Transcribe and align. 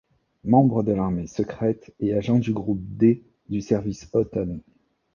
Membre 0.45 0.81
de 0.81 0.93
l'Armée 0.93 1.27
Secrète 1.27 1.93
et 1.99 2.15
agent 2.15 2.39
du 2.39 2.53
groupe 2.53 2.81
D 2.81 3.21
du 3.49 3.61
Service 3.61 4.09
Hotton. 4.13 4.59